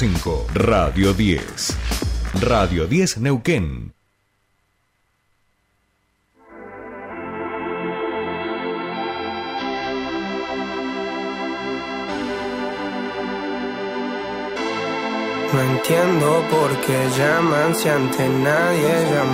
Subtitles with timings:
[0.00, 0.46] 5.
[0.54, 1.74] Radio 10.
[2.40, 3.92] Radio 10 Neuquén.
[15.52, 19.27] No entiendo por qué llaman si antes nadie llamó.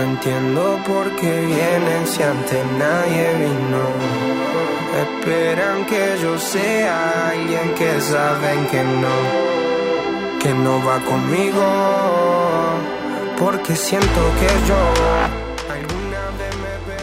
[0.00, 3.84] No entiendo por qué vienen si antes nadie vino.
[5.04, 11.62] Esperan que yo sea alguien que saben que no, que no va conmigo.
[13.38, 15.39] Porque siento que yo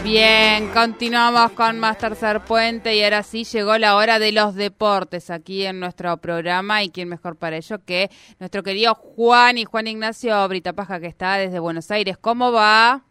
[0.04, 5.28] Bien, continuamos con más Tercer Puente y ahora sí llegó la hora de los deportes
[5.30, 8.08] aquí en nuestro programa y quién mejor para ello que
[8.38, 12.16] nuestro querido Juan y Juan Ignacio Britapaja que está desde Buenos Aires.
[12.16, 13.02] ¿Cómo va?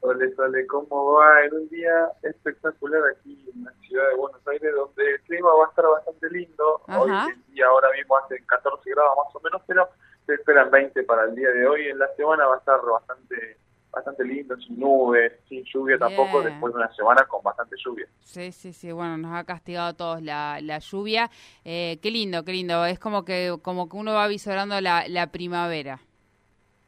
[0.00, 1.44] Hola, hola, ¿cómo va?
[1.44, 5.66] En un día espectacular aquí en la ciudad de Buenos Aires donde el clima va
[5.66, 6.82] a estar bastante lindo.
[6.88, 7.10] Hoy
[7.48, 9.88] día ahora mismo hace 14 grados más o menos, pero
[10.24, 11.88] se esperan 20 para el día de hoy.
[11.88, 13.58] En la semana va a estar bastante
[13.94, 18.06] bastante lindo, sin nubes, sin lluvia tampoco, después de una semana con bastante lluvia.
[18.20, 21.30] Sí, sí, sí, bueno, nos ha castigado a todos la, la lluvia.
[21.64, 25.28] Eh, qué lindo, qué lindo, es como que como que uno va visorando la, la
[25.28, 26.00] primavera.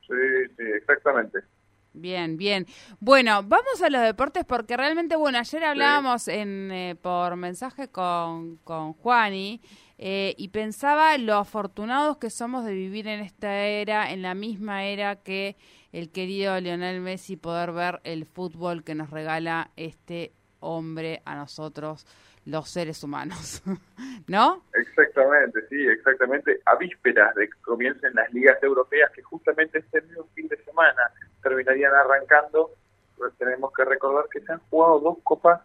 [0.07, 0.15] Sí,
[0.57, 1.41] sí, exactamente.
[1.99, 2.67] Bien, bien.
[3.01, 8.59] Bueno, vamos a los deportes porque realmente, bueno, ayer hablábamos en, eh, por mensaje con,
[8.59, 9.63] con Juani
[9.97, 14.85] eh, y pensaba lo afortunados que somos de vivir en esta era, en la misma
[14.85, 15.57] era que
[15.97, 20.31] el querido Lionel Messi, poder ver el fútbol que nos regala este
[20.61, 22.07] hombre a nosotros,
[22.45, 23.63] los seres humanos.
[24.29, 24.63] ¿No?
[24.75, 26.61] Exactamente, sí, exactamente.
[26.67, 31.01] A vísperas de que comiencen las ligas europeas, que justamente este mismo fin de semana
[31.43, 32.73] terminarían arrancando,
[33.17, 35.63] pues tenemos que recordar que se han jugado dos copas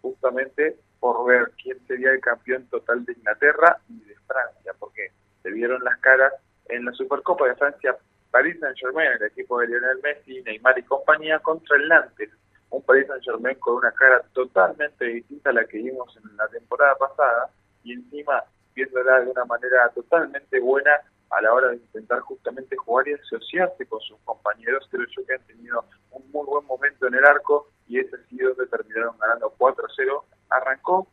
[0.00, 5.10] justamente por ver quién sería el campeón total de Inglaterra y de Francia, porque
[5.42, 6.32] se vieron las caras
[6.70, 7.94] en la Supercopa de Francia
[8.34, 12.30] Paris Saint-Germain, el equipo de Lionel Messi, Neymar y compañía, contra el Nantes,
[12.70, 16.96] un Paris Saint-Germain con una cara totalmente distinta a la que vimos en la temporada
[16.96, 17.50] pasada
[17.84, 18.42] y encima
[18.74, 20.90] viéndola de una manera totalmente buena
[21.30, 24.84] a la hora de intentar justamente jugar y asociarse con sus compañeros.
[24.90, 28.28] Creo yo que han tenido un muy buen momento en el arco y ese ha
[28.28, 30.24] sido donde terminaron ganando 4-0.
[30.50, 31.06] Arrancó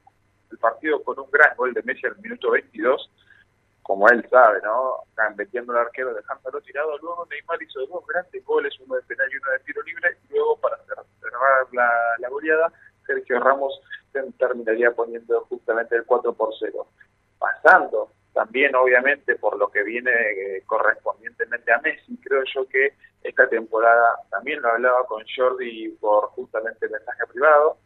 [0.49, 3.11] el partido con un gran gol de Messi al minuto 22
[3.91, 5.03] como él sabe, ¿no?
[5.35, 6.97] Metiendo al arquero, dejándolo tirado.
[6.99, 10.17] Luego Neymar hizo dos grandes goles, uno de penal y uno de tiro libre.
[10.29, 12.71] Y luego, para cerrar la, goleada,
[13.05, 13.81] Sergio Ramos
[14.39, 16.87] terminaría poniendo justamente el 4 por 0.
[17.37, 22.93] Pasando también, obviamente, por lo que viene eh, correspondientemente a Messi, creo yo que
[23.23, 27.77] esta temporada, también lo hablaba con Jordi por justamente mensaje privado,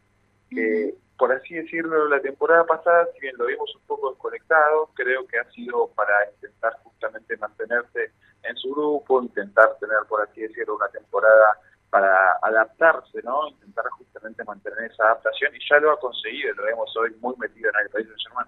[0.50, 5.26] que por así decirlo, la temporada pasada, si bien lo vimos un poco desconectado, creo
[5.26, 8.12] que ha sido para intentar justamente mantenerse
[8.42, 11.58] en su grupo, intentar tener, por así decirlo, una temporada
[11.90, 13.48] para adaptarse, ¿no?
[13.48, 17.70] Intentar justamente mantener esa adaptación y ya lo ha conseguido, lo vemos hoy muy metido
[17.70, 18.46] en el país de Germán.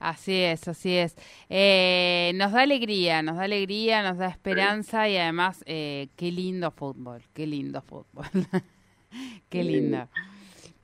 [0.00, 1.16] Así es, así es.
[1.48, 6.70] Eh, nos da alegría, nos da alegría, nos da esperanza y además, eh, qué lindo
[6.70, 8.26] fútbol, qué lindo fútbol.
[9.50, 10.08] qué lindo.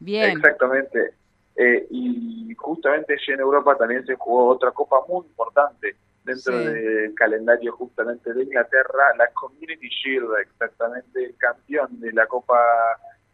[0.00, 1.15] Exactamente.
[1.56, 7.15] Eh, y justamente allí en Europa también se jugó otra copa muy importante dentro del
[7.15, 12.59] calendario justamente de Inglaterra, la Community Shield, exactamente el campeón de la Copa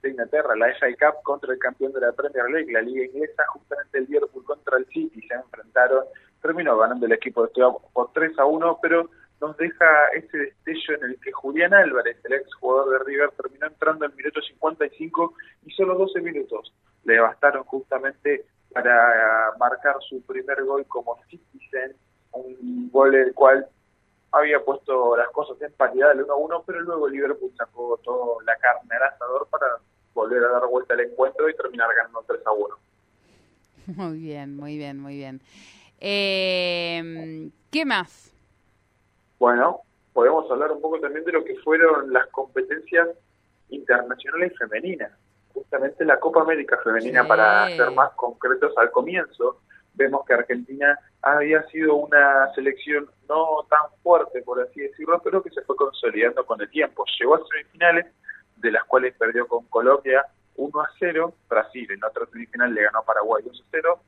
[0.02, 3.44] de Inglaterra, la FA Cup contra el campeón de la Premier League, la Liga Inglesa,
[3.48, 6.04] justamente el Liverpool contra el City, se enfrentaron,
[6.42, 9.08] terminó ganando el equipo de Estudiado por 3 a 1, pero
[9.40, 13.66] nos deja ese destello en el que Julián Álvarez, el ex jugador de River, terminó
[13.66, 15.34] entrando en minuto 55
[15.66, 16.72] y solo 12 minutos
[17.04, 21.96] le bastaron justamente para marcar su primer gol como Citizen,
[22.32, 23.66] un gol el cual
[24.32, 28.94] había puesto las cosas en paridad del 1-1, pero luego Liverpool sacó toda la carne
[28.94, 29.66] al asador para
[30.14, 32.76] volver a dar vuelta al encuentro y terminar ganando 3-1.
[33.96, 35.40] Muy bien, muy bien, muy bien.
[35.98, 38.32] Eh, ¿Qué más?
[39.40, 39.80] Bueno,
[40.12, 43.08] podemos hablar un poco también de lo que fueron las competencias
[43.70, 45.12] internacionales femeninas.
[45.54, 49.62] Justamente la Copa América Femenina, para ser más concretos al comienzo,
[49.94, 55.50] vemos que Argentina había sido una selección no tan fuerte, por así decirlo, pero que
[55.50, 57.04] se fue consolidando con el tiempo.
[57.18, 58.06] Llegó a semifinales,
[58.56, 60.26] de las cuales perdió con Colombia
[60.56, 64.00] 1 a 0, Brasil en otra semifinal le ganó a Paraguay 2 a 0,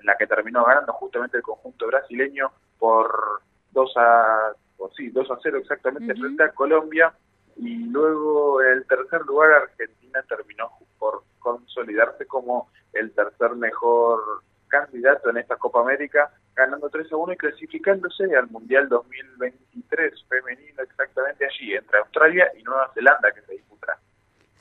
[0.00, 3.40] en la que terminó ganando justamente el conjunto brasileño por
[3.70, 4.52] 2 a
[4.88, 7.12] sí, 2 a 0 exactamente frente a Colombia
[7.56, 15.30] y luego en el tercer lugar Argentina terminó por consolidarse como el tercer mejor candidato
[15.30, 21.44] en esta Copa América, ganando 3 a 1 y clasificándose al Mundial 2023 femenino exactamente
[21.44, 23.98] allí, entre Australia y Nueva Zelanda que se disputará.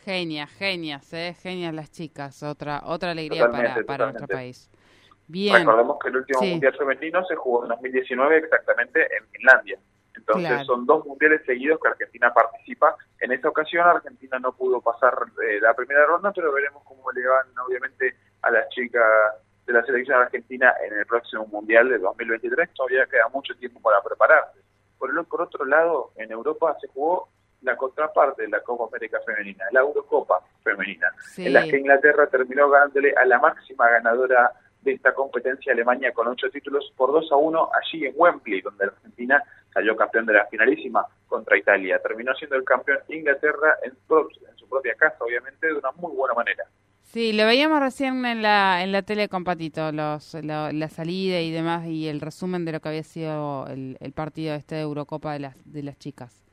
[0.04, 1.36] Genias, genias, ¿eh?
[1.40, 4.70] genias las chicas, otra otra alegría para, para nuestro país.
[5.28, 5.58] Bien.
[5.58, 9.78] Recordemos que el último Mundial femenino se jugó en 2019 exactamente en Finlandia.
[10.30, 12.96] Entonces son dos mundiales seguidos que Argentina participa.
[13.20, 17.26] En esta ocasión Argentina no pudo pasar eh, la primera ronda, pero veremos cómo le
[17.26, 19.04] van obviamente a las chicas
[19.66, 22.70] de la selección argentina en el próximo mundial de 2023.
[22.74, 24.60] Todavía queda mucho tiempo para prepararse.
[24.98, 27.30] Por, el, por otro lado, en Europa se jugó
[27.62, 32.70] la contraparte de la Copa América Femenina, la Eurocopa Femenina, en la que Inglaterra terminó
[32.70, 37.36] ganándole a la máxima ganadora de esta competencia Alemania con ocho títulos por 2 a
[37.36, 39.44] 1 allí en Wembley, donde Argentina
[39.80, 42.00] salió campeón de la finalísima contra Italia.
[42.00, 46.34] Terminó siendo el campeón Inglaterra en, en su propia casa, obviamente, de una muy buena
[46.34, 46.66] manera.
[47.04, 51.50] Sí, lo veíamos recién en la, en la tele con Patito, los, la, salida y
[51.50, 55.34] demás, y el resumen de lo que había sido el, el partido este de Eurocopa
[55.34, 56.46] de las, de las chicas.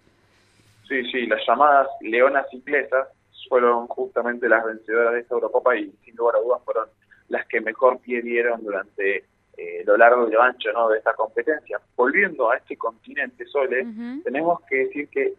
[0.89, 3.09] Sí, sí, las llamadas leonas inglesas
[3.49, 6.89] fueron justamente las vencedoras de esta Eurocopa y sin lugar a dudas fueron
[7.29, 9.25] las que mejor pie dieron durante
[9.57, 10.89] eh, lo largo y lo ancho ¿no?
[10.89, 11.81] de esta competencia.
[11.97, 13.87] Volviendo a este continente, Sole,
[14.25, 15.35] tenemos que decir que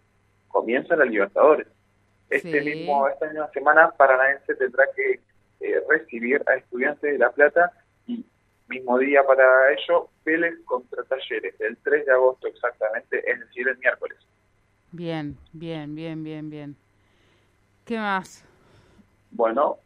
[0.47, 1.67] comienza la Libertadores.
[2.29, 5.21] Este mismo, esta misma semana Paranaense tendrá que
[5.59, 7.71] eh, recibir a Estudiantes de La Plata
[8.05, 8.25] y
[8.67, 13.77] mismo día para ello Vélez contra Talleres, el 3 de agosto exactamente, es decir, el
[13.77, 14.17] miércoles.
[14.91, 16.75] Bien, bien, bien, bien, bien.
[17.85, 18.43] ¿Qué más?
[19.31, 19.77] Bueno,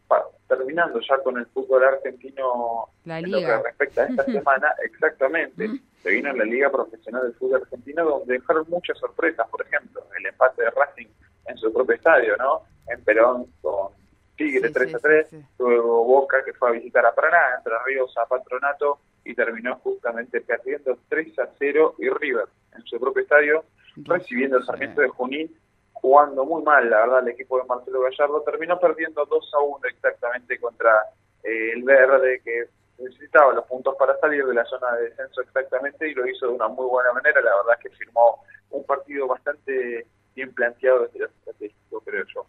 [0.56, 5.70] terminando ya con el fútbol argentino en lo que respecta a esta semana, exactamente,
[6.02, 10.02] se vino en la Liga Profesional del Fútbol Argentino donde dejaron muchas sorpresas, por ejemplo,
[10.18, 11.08] el empate de Racing
[11.46, 12.62] en su propio estadio, ¿no?
[12.88, 13.92] En Perón con
[14.36, 15.28] Tigre 3 a 3,
[15.58, 20.40] luego Boca que fue a visitar a Paraná, entre Ríos a Patronato y terminó justamente
[20.40, 22.46] perdiendo 3 a 0 y River
[22.76, 23.64] en su propio estadio,
[23.96, 25.56] recibiendo el Sarmiento de Junín
[26.02, 29.78] jugando muy mal, la verdad, el equipo de Marcelo Gallardo terminó perdiendo 2 a 1
[29.88, 30.90] exactamente contra
[31.44, 32.64] eh, el Verde, que
[32.98, 36.54] necesitaba los puntos para salir de la zona de descenso exactamente y lo hizo de
[36.54, 37.40] una muy buena manera.
[37.40, 40.04] La verdad es que firmó un partido bastante
[40.34, 42.46] bien planteado desde el estratégico, creo yo.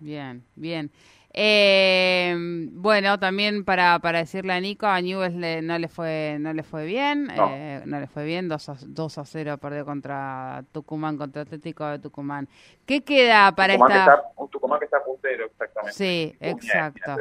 [0.00, 0.90] Bien, bien.
[1.32, 2.34] Eh,
[2.72, 6.86] bueno, también para, para decirle a Nico, a Newell's no le fue no le fue
[6.86, 11.16] bien, no, eh, no le fue bien, 2 a, 2 a 0 perdió contra Tucumán,
[11.16, 12.48] contra Atlético de Tucumán.
[12.84, 14.24] ¿Qué queda para esta...?
[14.36, 15.96] un Tucumán que está puntero, exactamente.
[15.96, 17.16] Sí, exacto.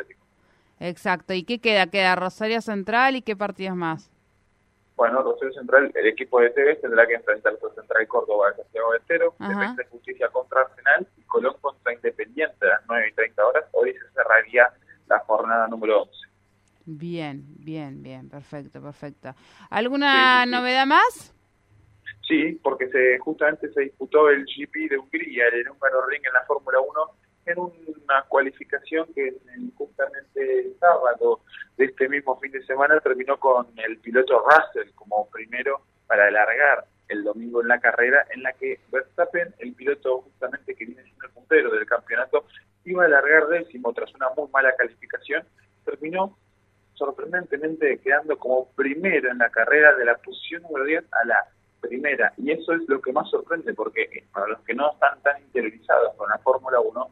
[0.79, 1.33] Exacto.
[1.33, 1.87] ¿Y qué queda?
[1.87, 4.09] Queda Rosario Central y qué partidos más?
[4.99, 8.91] Bueno, Rosario Central, el equipo de TV tendrá que enfrentar a Central Córdoba de Santiago
[8.91, 13.13] del Cero, Defensa de Justicia contra Arsenal y Colón contra Independiente a las 9 y
[13.13, 13.63] 30 horas.
[13.71, 14.67] Hoy se cerraría
[15.07, 16.13] la jornada número 11.
[16.83, 19.33] Bien, bien, bien, perfecto, perfecto.
[19.69, 21.33] ¿Alguna novedad más?
[22.27, 26.43] Sí, porque se justamente se disputó el GP de Hungría, el húngaro ring en la
[26.45, 29.35] Fórmula 1 en una cualificación que
[29.75, 31.41] justamente el sábado
[31.77, 36.85] de este mismo fin de semana terminó con el piloto Russell como primero para alargar
[37.07, 41.25] el domingo en la carrera en la que Verstappen, el piloto justamente que viene siendo
[41.25, 42.45] el puntero del campeonato,
[42.85, 45.43] iba a alargar décimo tras una muy mala calificación,
[45.85, 46.37] terminó
[46.93, 51.47] sorprendentemente quedando como primero en la carrera de la posición número 10 a la
[51.79, 52.33] primera.
[52.37, 56.13] Y eso es lo que más sorprende, porque para los que no están tan interiorizados
[56.15, 57.09] con la Fórmula 1,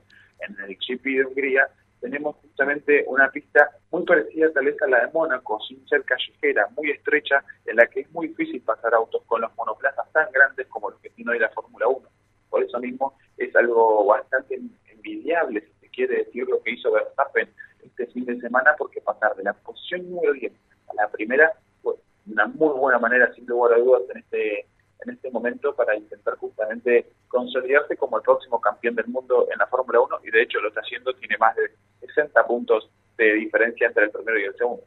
[0.48, 1.68] en el GP de Hungría,
[2.00, 6.68] tenemos justamente una pista muy parecida tal vez a la de Mónaco, sin ser callejera,
[6.76, 10.68] muy estrecha, en la que es muy difícil pasar autos con los monoplazas tan grandes
[10.68, 12.08] como los que tiene hoy la Fórmula 1.
[12.50, 14.60] Por eso mismo es algo bastante
[14.92, 17.50] envidiable, si se quiere decir, lo que hizo Verstappen
[17.84, 20.54] este fin de semana, porque pasar de la posición número 10
[20.90, 21.52] a la primera
[21.82, 21.96] fue
[22.28, 24.68] una muy buena manera, sin lugar a dudas, en este
[25.08, 29.68] en este momento para intentar justamente consolidarse como el próximo campeón del mundo en la
[29.68, 31.72] Fórmula 1 y de hecho lo está haciendo, tiene más de
[32.08, 34.84] 60 puntos de diferencia entre el primero y el segundo.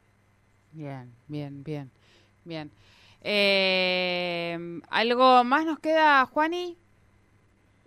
[0.73, 1.91] Bien, bien, bien,
[2.45, 2.71] bien.
[3.23, 6.77] Eh, ¿Algo más nos queda, Juani?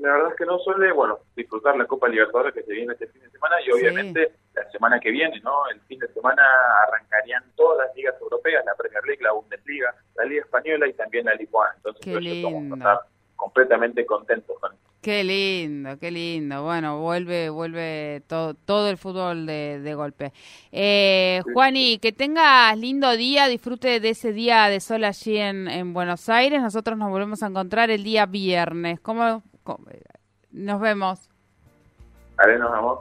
[0.03, 3.07] La verdad es que no suele, bueno, disfrutar la Copa Libertadores que se viene este
[3.07, 5.65] fin de semana y obviamente la semana que viene, ¿no?
[5.69, 6.43] El fin de semana
[6.85, 11.23] arrancarían todas las ligas europeas, la Premier League, la Bundesliga, la Liga Española y también
[11.23, 12.75] la Liga Entonces, Qué lindo.
[12.75, 12.99] estar
[13.37, 16.63] completamente contentos con Qué lindo, qué lindo.
[16.63, 20.33] Bueno, vuelve, vuelve todo, todo el fútbol de, de golpe.
[20.73, 25.93] Eh, Juani, que tengas lindo día, disfrute de ese día de sol allí en, en
[25.93, 26.61] Buenos Aires.
[26.61, 28.99] Nosotros nos volvemos a encontrar el día viernes.
[28.99, 29.43] ¿Cómo,
[30.51, 31.29] nos vemos?
[32.37, 32.99] Vale, nos vemos.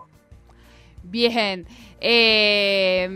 [1.04, 1.66] Bien,
[2.00, 3.08] eh,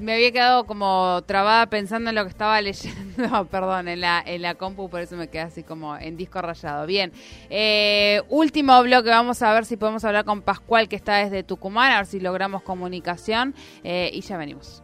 [0.00, 4.42] me había quedado como trabada pensando en lo que estaba leyendo, perdón, en la, en
[4.42, 6.86] la compu, por eso me quedé así como en disco rayado.
[6.86, 7.12] Bien,
[7.48, 11.92] eh, último bloque, vamos a ver si podemos hablar con Pascual, que está desde Tucumán,
[11.92, 14.82] a ver si logramos comunicación, eh, y ya venimos.